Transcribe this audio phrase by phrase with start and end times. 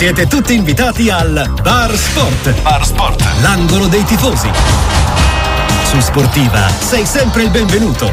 [0.00, 2.62] Siete tutti invitati al Bar Sport.
[2.62, 3.22] Bar Sport.
[3.42, 4.48] L'angolo dei tifosi.
[5.84, 8.10] Su Sportiva sei sempre il benvenuto.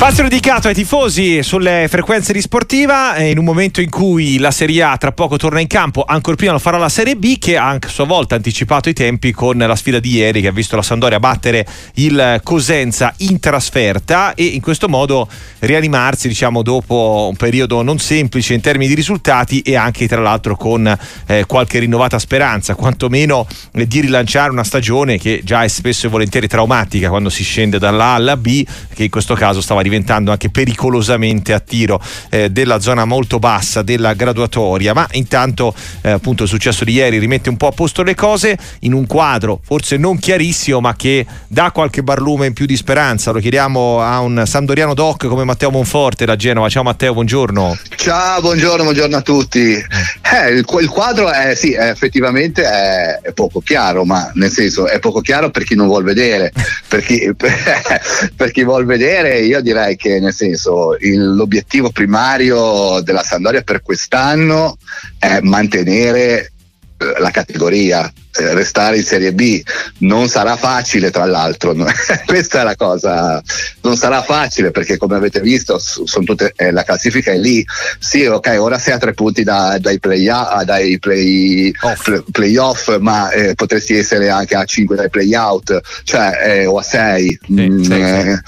[0.00, 4.82] Spazio dedicato ai tifosi sulle frequenze di sportiva in un momento in cui la Serie
[4.82, 7.68] A tra poco torna in campo, ancora prima lo farà la Serie B che ha
[7.68, 10.80] a sua volta anticipato i tempi con la sfida di ieri che ha visto la
[10.80, 15.28] Sandoria battere il Cosenza in trasferta e in questo modo
[15.58, 20.56] rianimarsi diciamo dopo un periodo non semplice in termini di risultati e anche tra l'altro
[20.56, 26.06] con eh, qualche rinnovata speranza, quantomeno eh, di rilanciare una stagione che già è spesso
[26.06, 28.64] e volentieri traumatica quando si scende dalla alla B,
[28.94, 32.00] che in questo caso stava diventando anche pericolosamente a tiro
[32.30, 34.94] eh, della zona molto bassa della graduatoria.
[34.94, 38.56] Ma intanto, eh, appunto, il successo di ieri rimette un po' a posto le cose
[38.80, 43.30] in un quadro forse non chiarissimo, ma che dà qualche barlume in più di speranza.
[43.30, 46.68] Lo chiediamo a un Sandoriano Doc come Matteo Monforte da Genova.
[46.68, 47.78] Ciao Matteo, buongiorno.
[47.96, 49.72] Ciao, buongiorno, buongiorno a tutti.
[49.72, 54.86] Eh, il, il, quadro è sì, è, effettivamente è, è, poco chiaro, ma nel senso
[54.86, 56.52] è poco chiaro per chi non vuol vedere.
[56.88, 57.52] per, chi, per,
[58.36, 63.62] per chi vuol vedere, io direi direi che nel senso il, l'obiettivo primario della Sandoria
[63.62, 64.76] per quest'anno
[65.18, 66.52] è mantenere
[67.18, 69.62] la categoria eh, restare in Serie B
[69.98, 71.74] non sarà facile tra l'altro
[72.26, 73.42] questa è la cosa
[73.80, 77.64] non sarà facile perché come avete visto sono tutte, eh, la classifica è lì.
[77.98, 82.56] Sì ok ora sei a tre punti da, dai play ah, dai play off, play
[82.56, 86.82] off ma eh, potresti essere anche a 5 dai play out cioè eh, o a
[86.82, 88.38] 6 sì, mm, sì, sì.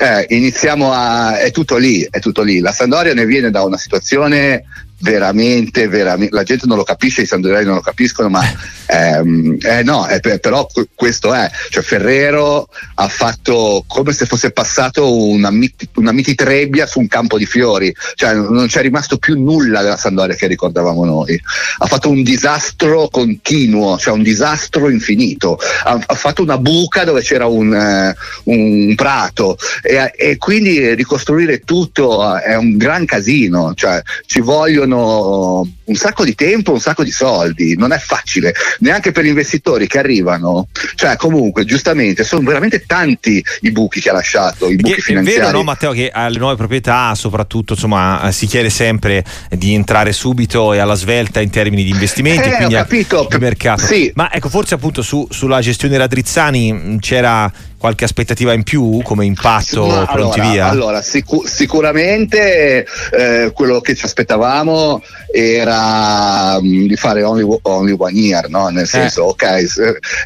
[0.00, 2.60] Eh, iniziamo a è tutto lì è tutto lì.
[2.60, 4.64] La Sandoria ne viene da una situazione
[5.00, 8.42] veramente, veramente, la gente non lo capisce, i sandoriani non lo capiscono, ma
[8.86, 15.16] ehm, eh, no, eh, però questo è, cioè Ferrero ha fatto come se fosse passato
[15.16, 19.82] una, miti, una mititrebbia su un campo di fiori, cioè non c'è rimasto più nulla
[19.82, 21.40] della Sandoria che ricordavamo noi,
[21.78, 27.22] ha fatto un disastro continuo, cioè un disastro infinito, ha, ha fatto una buca dove
[27.22, 29.56] c'era un, uh, un prato.
[29.82, 36.24] E, e, quindi ricostruire tutto è un gran casino, cioè ci vogliono vogliono un sacco
[36.24, 40.68] di tempo, un sacco di soldi, non è facile, neanche per gli investitori che arrivano.
[40.94, 45.40] Cioè, comunque, giustamente, sono veramente tanti i buchi che ha lasciato, i buchi che, finanziari.
[45.40, 50.12] È vero, no, Matteo, che alle nuove proprietà, soprattutto, insomma, si chiede sempre di entrare
[50.12, 53.26] subito e alla svelta in termini di investimenti, eh, quindi capito.
[53.30, 53.84] di mercato.
[53.84, 54.10] Sì.
[54.14, 59.86] Ma ecco, forse appunto su, sulla gestione Radrizzani c'era qualche aspettativa in più come impatto
[59.86, 60.68] no, pronti allora, via?
[60.68, 65.02] Allora, sicu- sicuramente eh, quello che ci aspettavamo
[65.32, 68.68] era um, di fare only, only, one year, no?
[68.68, 68.86] nel eh.
[68.86, 69.30] senso, eh.
[69.30, 69.42] ok,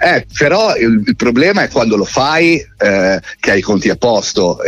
[0.02, 3.96] eh, però il, il, problema è quando lo fai eh, che hai i conti a
[3.96, 4.58] posto.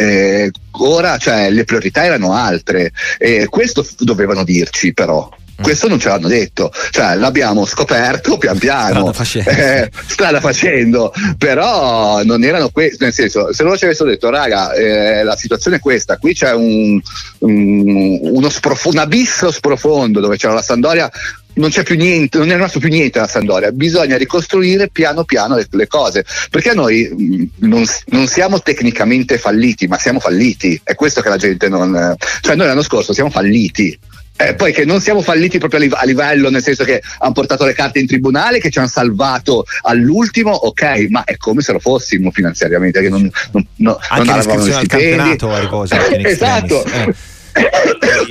[0.72, 5.28] ora cioè, le priorità erano altre e questo dovevano dirci però.
[5.60, 11.12] Questo non ce l'hanno detto, cioè l'abbiamo scoperto pian piano, strada facendo, eh, strada facendo.
[11.38, 15.76] però non erano questi, nel senso, se loro ci avessero detto, raga, eh, la situazione
[15.76, 17.00] è questa, qui c'è un,
[17.38, 21.10] un, uno sprof- un abisso sprofondo dove c'era la Sandoria
[21.54, 25.56] non c'è più niente, non è rimasto più niente alla Sandoria, bisogna ricostruire piano piano
[25.56, 31.20] le, le cose, perché noi non, non, siamo tecnicamente falliti, ma siamo falliti, è questo
[31.20, 32.16] che la gente non...
[32.40, 33.96] cioè noi l'anno scorso siamo falliti,
[34.36, 37.32] eh, poi che non siamo falliti proprio a, liv- a, livello, nel senso che hanno
[37.32, 41.72] portato le carte in tribunale, che ci hanno salvato all'ultimo, ok, ma è come se
[41.72, 46.84] lo fossimo finanziariamente, che non, non, no, Anche non avevamo al campionato, cose, esatto.
[46.84, 47.14] Eh.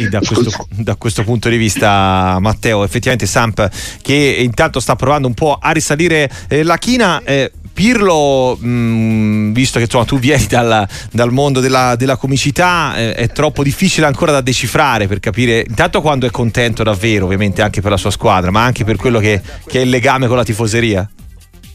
[0.10, 3.70] Da questo, da questo, punto di vista Matteo effettivamente Samp
[4.02, 9.52] che intanto sta provando un po' a risalire eh, la china eh, Pirlo, mh, mm,
[9.52, 14.06] visto che insomma, tu vieni dal, dal mondo della, della comicità, eh, è troppo difficile
[14.06, 18.12] ancora da decifrare per capire intanto quando è contento davvero, ovviamente anche per la sua
[18.12, 21.10] squadra, ma anche per quello che, che è il legame con la tifoseria.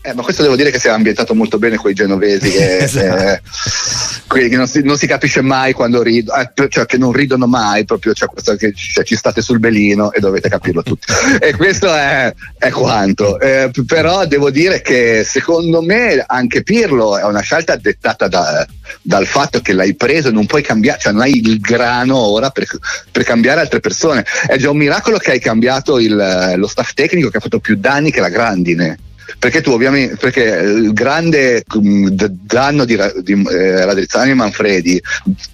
[0.08, 2.78] Eh, ma questo devo dire che si è ambientato molto bene con i genovesi, che,
[2.84, 4.36] esatto.
[4.38, 7.46] eh, che non, si, non, si, capisce mai quando ridono, eh, cioè che non ridono
[7.46, 11.12] mai, proprio cioè, questo, che, cioè, ci state sul belino e dovete capirlo tutti.
[11.40, 13.38] e questo è, è quanto.
[13.38, 18.66] Eh, però devo dire che secondo me anche Pirlo è una scelta dettata da,
[19.02, 22.48] dal fatto che l'hai preso e non puoi cambiare, cioè non hai il grano ora
[22.48, 22.66] per,
[23.12, 24.24] per, cambiare altre persone.
[24.46, 27.76] È già un miracolo che hai cambiato il, lo staff tecnico che ha fatto più
[27.76, 28.98] danni che la grandine
[29.38, 35.02] perché tu ovviamente perché il grande mm, danno di, di eh, Radrizzani e Manfredi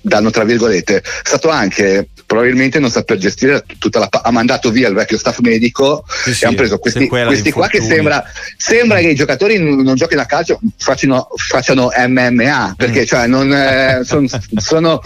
[0.00, 4.88] danno tra virgolette è stato anche probabilmente non saper gestire tutta la ha mandato via
[4.88, 8.24] il vecchio staff medico sì, e sì, hanno preso questi, questi qua che sembra,
[8.56, 13.04] sembra che i giocatori non giochino a calcio facciano, facciano MMA perché mm.
[13.04, 15.02] cioè, non, eh, son, sono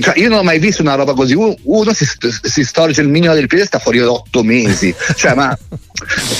[0.00, 2.06] cioè, io non ho mai visto una roba così uno si,
[2.42, 5.56] si storge il minimo del piede e sta fuori da otto mesi cioè ma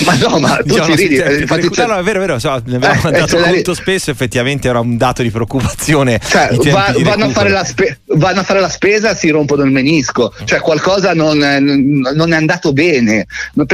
[0.05, 1.15] ma no, ma tu diciamo, ci ridi.
[1.15, 4.11] Eh, infatti, cioè, no, è vero, è vero, so, ne abbiamo eh, mandato conto spesso,
[4.11, 6.19] effettivamente era un dato di preoccupazione.
[6.25, 9.63] Cioè, va, di vanno, a fare la spe- vanno a fare la spesa, si rompono
[9.63, 13.25] il menisco, cioè qualcosa non, non è andato bene,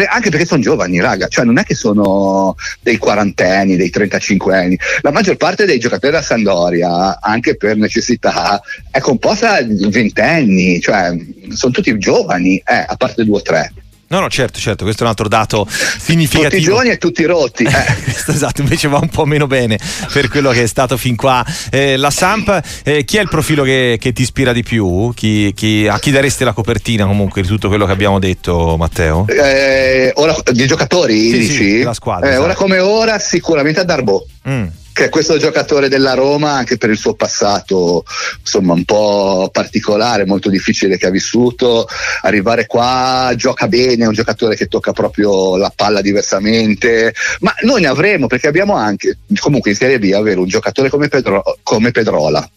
[0.10, 4.80] anche perché sono giovani, raga, cioè non è che sono dei quarantenni, dei 35 anni.
[5.02, 11.16] La maggior parte dei giocatori della Sandoria, anche per necessità, è composta di ventenni, cioè
[11.54, 13.72] sono tutti giovani, eh, a parte due o tre.
[14.12, 16.50] No, no, certo, certo, questo è un altro dato significativo.
[16.50, 17.64] Tutti i giovani e tutti rotti.
[17.64, 18.12] Eh.
[18.28, 19.80] esatto, invece va un po' meno bene
[20.12, 21.46] per quello che è stato fin qua.
[21.72, 25.14] Eh, la Samp, eh, chi è il profilo che, che ti ispira di più?
[25.16, 29.26] Chi, chi, a chi daresti la copertina comunque di tutto quello che abbiamo detto, Matteo?
[29.30, 31.54] Eh, ora, di giocatori, sì, dici?
[31.54, 32.26] Sì, la squadra.
[32.26, 32.44] Eh, esatto.
[32.44, 34.26] Ora come ora, sicuramente a Darbo.
[34.50, 38.04] Mm che questo giocatore della Roma anche per il suo passato
[38.40, 41.88] insomma un po' particolare, molto difficile che ha vissuto,
[42.22, 47.82] arrivare qua gioca bene, è un giocatore che tocca proprio la palla diversamente, ma noi
[47.82, 51.92] ne avremo perché abbiamo anche comunque in Serie B avere un giocatore come, Pedro, come
[51.92, 52.48] Pedrola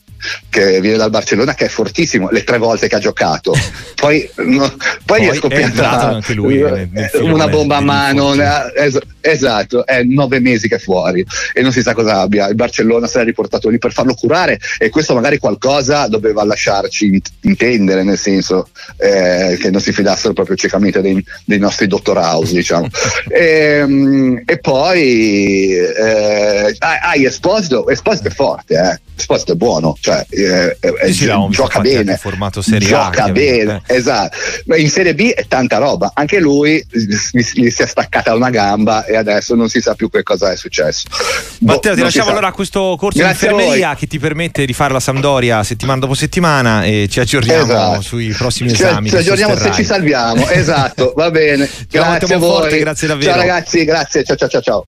[0.49, 3.53] che viene dal Barcellona che è fortissimo le tre volte che ha giocato.
[3.95, 4.69] Poi, no,
[5.07, 6.61] poi, poi è scoppiata è lui,
[7.21, 11.25] una bomba a mano es- esatto è nove mesi che è fuori
[11.55, 12.49] e non si sa cosa abbia.
[12.49, 17.23] Il Barcellona si è riportato lì per farlo curare e questo magari qualcosa doveva lasciarci
[17.43, 18.69] intendere nel senso
[18.99, 22.89] eh, che non si fidassero proprio ciecamente dei, dei nostri dottor house diciamo.
[23.29, 29.14] E, ehm, e, poi eh, hai ah, Esposito Esposito è forte eh.
[29.17, 33.83] Esposito è buono cioè cioè, eh, sì, eh, gioca bene, formato serie gioca A, bene,
[33.87, 33.97] eh.
[33.97, 34.37] esatto.
[34.77, 39.17] In Serie B è tanta roba, anche lui gli, si è staccata una gamba e
[39.17, 41.09] adesso non si sa più che cosa è successo.
[41.61, 44.93] Matteo, boh, ti lasciamo allora questo corso Grazie di infermeria che ti permette di fare
[44.93, 48.01] la Sampdoria settimana dopo settimana e ci aggiorniamo esatto.
[48.03, 49.09] sui prossimi esami.
[49.09, 51.69] Ci aggiorniamo se ci salviamo, esatto, va bene.
[51.91, 52.61] grazie a voi.
[52.61, 53.31] Forte, grazie davvero.
[53.33, 54.83] Ciao ragazzi, grazie, ciao ciao ciao ciao.